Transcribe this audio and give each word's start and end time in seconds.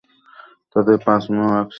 তাঁদের 0.71 0.97
পাঁচ 1.05 1.23
মেয়ে 1.29 1.47
ও 1.47 1.53
এক 1.53 1.57
ছেলে। 1.57 1.69